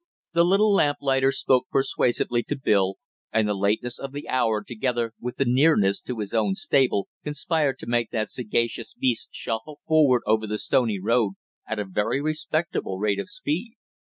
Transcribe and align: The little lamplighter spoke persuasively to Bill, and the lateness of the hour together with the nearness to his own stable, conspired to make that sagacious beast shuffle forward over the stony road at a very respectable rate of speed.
The 0.33 0.43
little 0.43 0.73
lamplighter 0.73 1.31
spoke 1.31 1.69
persuasively 1.69 2.41
to 2.45 2.57
Bill, 2.57 2.95
and 3.31 3.47
the 3.47 3.53
lateness 3.53 3.99
of 3.99 4.13
the 4.13 4.27
hour 4.27 4.63
together 4.63 5.13
with 5.19 5.35
the 5.37 5.45
nearness 5.45 6.01
to 6.01 6.17
his 6.17 6.33
own 6.33 6.55
stable, 6.55 7.07
conspired 7.23 7.77
to 7.77 7.85
make 7.85 8.09
that 8.09 8.27
sagacious 8.29 8.95
beast 8.95 9.29
shuffle 9.31 9.77
forward 9.85 10.23
over 10.25 10.47
the 10.47 10.57
stony 10.57 10.99
road 10.99 11.33
at 11.67 11.77
a 11.77 11.85
very 11.85 12.19
respectable 12.19 12.97
rate 12.97 13.19
of 13.19 13.29
speed. 13.29 13.75